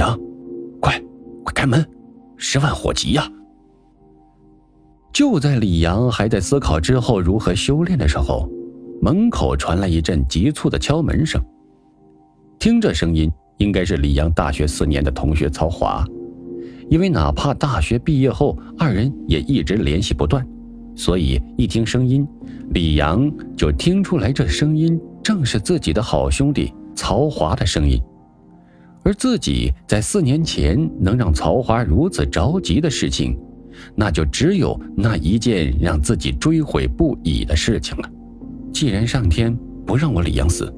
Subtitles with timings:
[0.00, 0.18] 阳，
[0.80, 0.98] 快，
[1.44, 1.86] 快开门，
[2.38, 3.30] 十万火急呀！
[5.12, 8.48] 就在李阳还在思考之后如何修炼的时候，
[9.02, 11.38] 门口传来一阵急促的敲门声。
[12.58, 16.02] 听这声音，应该是李阳大学四年的同学曹华，
[16.88, 20.42] 因为哪怕大学毕业后，二人也一直联系不断，
[20.96, 22.26] 所以一听声音，
[22.70, 28.00] 李阳就听出来这声音正是自己的好兄弟曹华的声音。
[29.02, 33.38] 而自己在四年前能让曹华如此着急的事情，
[33.94, 38.10] 那就只有那一件让自己追悔不已的事情了。
[38.72, 39.56] 既然上天
[39.86, 40.72] 不让我李阳死，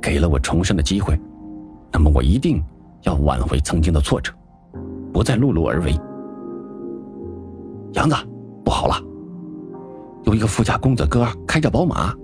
[0.00, 1.18] 给了我重生的机会，
[1.90, 2.62] 那么我一定
[3.02, 4.30] 要挽回曾经的挫折，
[5.12, 5.98] 不再碌碌而为。
[7.94, 8.14] 杨子，
[8.62, 8.96] 不好了，
[10.24, 12.14] 有一个富家公子哥开着宝马，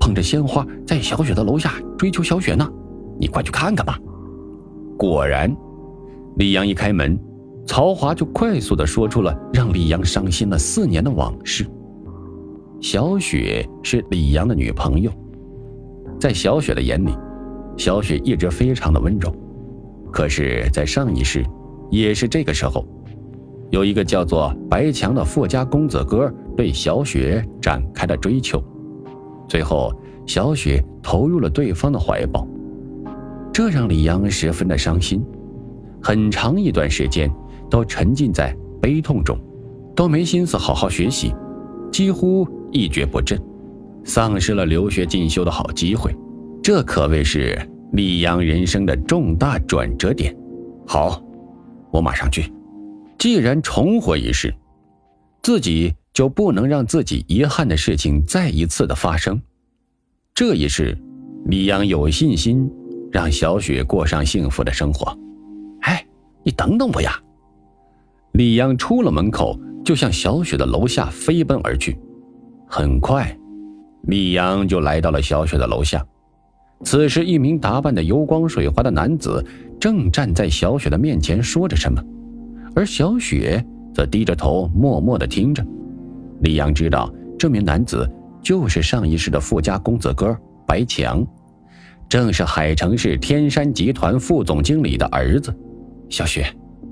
[0.00, 2.66] 捧着鲜花在小雪的楼下追求小雪呢，
[3.20, 3.98] 你快去看看吧。
[4.96, 5.54] 果然，
[6.36, 7.18] 李阳一开门，
[7.66, 11.66] 曹华就快速的说出了让李阳伤心了四年的往事。
[12.80, 15.10] 小雪是李阳的女朋友，
[16.20, 17.12] 在小雪的眼里，
[17.76, 19.34] 小雪一直非常的温柔。
[20.12, 21.44] 可是，在上一世，
[21.90, 22.86] 也是这个时候，
[23.70, 28.62] 有一个叫做白强的富家公子哥对小雪展开了追求，
[29.48, 29.92] 最后
[30.26, 32.46] 小雪投入了对方的怀抱。
[33.54, 35.24] 这让李阳十分的伤心，
[36.02, 37.32] 很长一段时间
[37.70, 38.52] 都沉浸在
[38.82, 39.38] 悲痛中，
[39.94, 41.32] 都没心思好好学习，
[41.92, 43.40] 几乎一蹶不振，
[44.02, 46.12] 丧失了留学进修的好机会。
[46.64, 47.56] 这可谓是
[47.92, 50.36] 李阳人生的重大转折点。
[50.84, 51.22] 好，
[51.92, 52.52] 我马上去。
[53.18, 54.52] 既然重活一世，
[55.44, 59.40] 自己就不能让自己遗憾的事情再一次的发生。
[60.34, 60.98] 这一世，
[61.46, 62.68] 李阳有信心。
[63.14, 65.16] 让小雪过上幸福的生活。
[65.82, 66.04] 哎，
[66.42, 67.12] 你等等我呀！
[68.32, 71.96] 李阳出了门口，就向小雪的楼下飞奔而去。
[72.66, 73.38] 很快，
[74.08, 76.04] 李阳就来到了小雪的楼下。
[76.82, 79.46] 此时，一名打扮的油光水滑的男子
[79.78, 82.02] 正站在小雪的面前，说着什么，
[82.74, 85.64] 而小雪则低着头，默默的听着。
[86.40, 88.10] 李阳知道，这名男子
[88.42, 90.36] 就是上一世的富家公子哥
[90.66, 91.24] 白强。
[92.08, 95.54] 正是海城市天山集团副总经理的儿子，
[96.08, 96.46] 小雪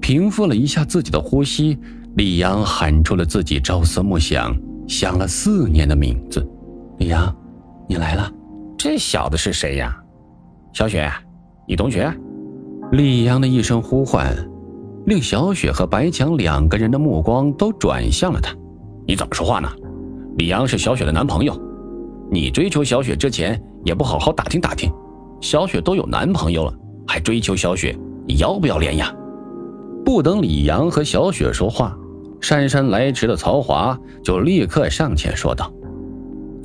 [0.00, 1.78] 平复了一下自己的呼吸，
[2.16, 4.54] 李阳喊出了自己朝思暮想、
[4.86, 6.46] 想了四年的名字
[6.98, 7.34] ：“李阳，
[7.88, 8.30] 你来了。”
[8.78, 9.96] 这小子是谁呀？
[10.72, 11.10] 小雪，
[11.66, 12.12] 你同学？
[12.92, 14.36] 李阳的一声呼唤，
[15.06, 18.54] 令小雪和白强两个人的目光都转向了他。
[19.06, 19.68] 你怎么说话呢？
[20.36, 21.58] 李阳是小雪的男朋友，
[22.30, 23.60] 你追求小雪之前。
[23.86, 24.92] 也不好好打听打听，
[25.40, 26.74] 小雪都有男朋友了，
[27.06, 29.14] 还追求小雪，你要不要脸呀？
[30.04, 31.96] 不等李阳和小雪说话，
[32.40, 35.72] 姗姗来迟的曹华就立刻上前说道：“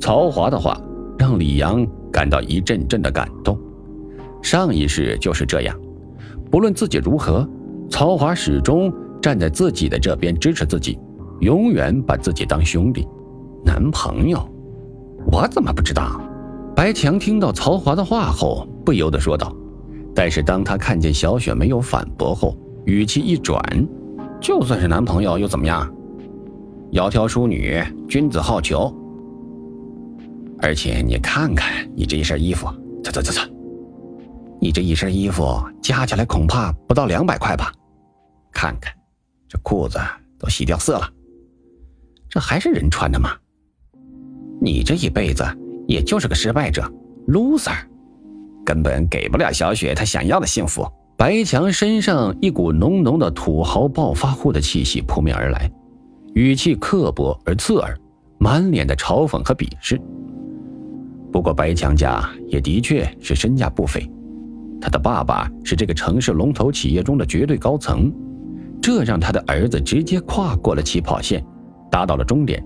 [0.00, 0.76] 曹华的话
[1.16, 3.56] 让李阳感到一阵阵的感动。
[4.42, 5.78] 上一世就是这样，
[6.50, 7.48] 不论自己如何，
[7.88, 10.98] 曹华始终站在自己的这边支持自己，
[11.40, 13.06] 永远把自己当兄弟。
[13.64, 14.44] 男朋友，
[15.30, 16.20] 我怎么不知道？”
[16.74, 19.54] 白强听到曹华的话后，不由得说道
[20.14, 22.56] ：“但是当他看见小雪没有反驳后，
[22.86, 23.62] 语气一转，
[24.40, 25.88] 就算是男朋友又怎么样？
[26.92, 28.92] 窈窕淑女，君子好逑。
[30.60, 32.66] 而且你看看你这一身衣服，
[33.04, 33.48] 擦擦擦擦，
[34.60, 37.72] 你这一身衣服加起来恐怕不到两百块吧？
[38.52, 38.92] 看看，
[39.46, 39.98] 这裤子
[40.38, 41.08] 都洗掉色了，
[42.28, 43.30] 这还是人穿的吗？
[44.60, 45.44] 你这一辈子……”
[45.92, 46.90] 也就是个失败者
[47.28, 47.76] ，loser，
[48.64, 50.90] 根本给不了小雪她想要的幸福。
[51.18, 55.70] 白强身上一股浓浓的土豪暴发户的气息扑面而来，
[56.34, 57.94] 语气刻薄而刺耳，
[58.38, 60.00] 满脸的嘲讽和鄙视。
[61.30, 64.10] 不过白强家也的确是身价不菲，
[64.80, 68.10] 他的爸爸是这个城市龙头企业中的绝对高层，
[68.80, 71.44] 这让他的儿子直接跨过了起跑线，
[71.90, 72.64] 达到了终点。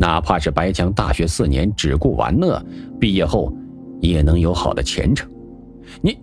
[0.00, 2.58] 哪怕是白强大学四年只顾玩乐，
[2.98, 3.52] 毕业后
[4.00, 5.30] 也能有好的前程。
[6.00, 6.18] 你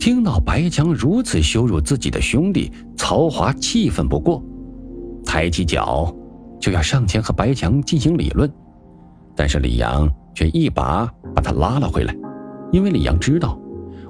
[0.00, 4.42] 听到白强如此羞辱自己的兄弟，曹华气愤不过，
[5.22, 6.10] 抬起脚
[6.58, 8.50] 就要上前和白强进行理论，
[9.36, 12.16] 但是李阳却一把把他拉了回来，
[12.72, 13.60] 因为李阳知道，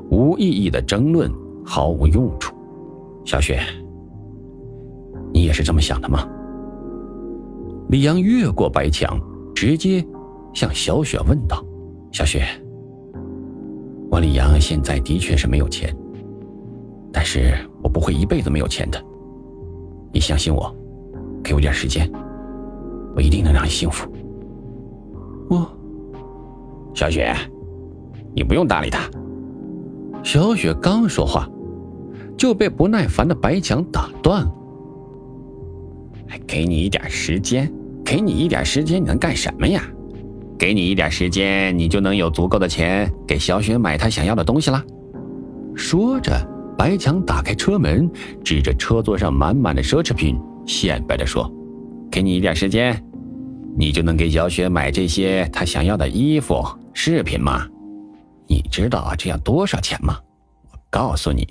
[0.09, 1.29] 无意义的争论
[1.67, 2.55] 毫无用处。
[3.25, 3.61] 小雪，
[5.35, 6.29] 你也是这么想的吗？
[7.93, 9.21] 李阳越过白墙，
[9.55, 10.03] 直接
[10.55, 11.63] 向小雪问道
[12.11, 12.43] ：“小雪，
[14.11, 15.95] 我李阳现在的确是没有钱，
[17.13, 18.99] 但是我不会一辈子没有钱的。
[20.11, 20.75] 你相信我，
[21.45, 22.11] 给我点时间，
[23.15, 24.11] 我一定能让你幸福。
[25.51, 25.71] 我，
[26.95, 27.31] 小雪，
[28.35, 29.07] 你不用搭理他。
[30.23, 31.47] 小雪刚说话，
[32.39, 34.55] 就被不耐烦的白墙打断了。
[36.47, 37.71] 给你一点时间，
[38.13, 39.83] 给你一点时间，你能干什么呀？
[40.59, 44.85] 给你一点时间，你就能有足够的钱给小雪买她想要的东西了。
[45.75, 46.31] 说着，
[46.77, 48.07] 白强打开车门，
[48.45, 51.51] 指着车座上满满的奢侈品，显摆的说
[52.13, 53.03] ：“给你一点时间，
[53.79, 56.63] 你就能给小雪买这些她想要的衣服、
[56.93, 57.67] 饰品吗？
[58.47, 60.19] 你知道这要多少钱吗？
[60.71, 61.49] 我告诉你，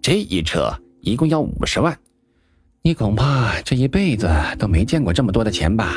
[0.00, 1.92] 这一车一共要五十万。”
[2.82, 4.28] 你恐怕这一辈子
[4.58, 5.96] 都没见过这么多的钱吧？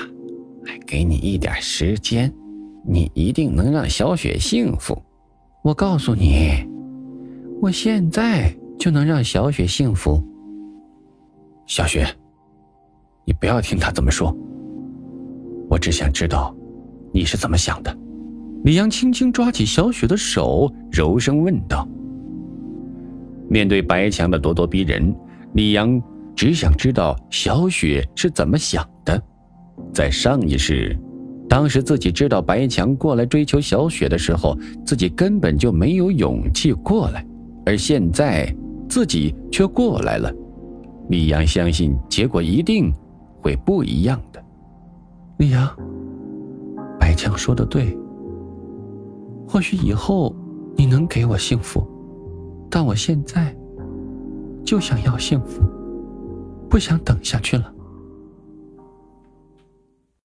[0.85, 2.31] 给你一点时间，
[2.85, 4.99] 你一定能让小雪幸福。
[5.63, 6.67] 我告诉你，
[7.61, 10.21] 我现在就能让小雪幸福。
[11.65, 12.05] 小雪，
[13.25, 14.35] 你不要听他这么说。
[15.69, 16.53] 我只想知道
[17.13, 17.95] 你是怎么想的。
[18.63, 21.87] 李阳轻轻抓起小雪的手，柔声问道。
[23.49, 25.15] 面对白强的咄咄逼人，
[25.53, 26.01] 李阳。
[26.35, 29.21] 只想知道小雪是怎么想的。
[29.93, 30.97] 在上一世，
[31.49, 37.25] 当时自己知道白强过来追求小雪的时候，自己根本就没有勇气过来，
[37.65, 38.53] 而现在
[38.87, 40.33] 自己却过来了。
[41.09, 42.93] 李阳相信结果一定
[43.41, 44.41] 会不一样的。
[45.37, 45.67] 李阳，
[46.99, 47.97] 白强说的对。
[49.47, 50.33] 或许以后
[50.77, 51.85] 你能给我幸福，
[52.69, 53.53] 但我现在
[54.63, 55.61] 就想要幸福。
[56.71, 57.69] 不想等下去了。